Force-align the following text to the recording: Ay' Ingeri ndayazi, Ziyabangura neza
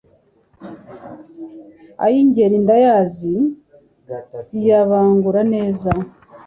Ay' 2.05 2.19
Ingeri 2.21 2.55
ndayazi, 2.63 3.35
Ziyabangura 4.45 5.41
neza 5.53 5.89